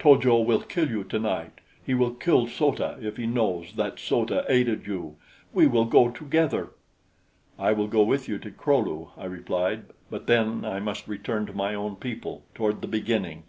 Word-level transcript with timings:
To 0.00 0.18
jo 0.22 0.40
will 0.42 0.60
kill 0.60 0.90
you 0.90 1.04
tonight. 1.04 1.52
He 1.82 1.94
will 1.94 2.12
kill 2.12 2.46
So 2.46 2.72
ta 2.72 2.96
if 3.00 3.16
he 3.16 3.26
knows 3.26 3.72
that 3.76 3.98
So 3.98 4.26
ta 4.26 4.42
aided 4.46 4.86
you. 4.86 5.16
We 5.54 5.66
will 5.66 5.86
go 5.86 6.10
together." 6.10 6.72
"I 7.58 7.72
will 7.72 7.88
go 7.88 8.02
with 8.02 8.28
you 8.28 8.36
to 8.40 8.50
the 8.50 8.54
Kro 8.54 8.78
lu," 8.80 9.10
I 9.16 9.24
replied, 9.24 9.84
"but 10.10 10.26
then 10.26 10.66
I 10.66 10.80
must 10.80 11.08
return 11.08 11.46
to 11.46 11.54
my 11.54 11.74
own 11.74 11.96
people 11.96 12.44
`toward 12.54 12.82
the 12.82 12.88
beginning.'" 12.88 13.44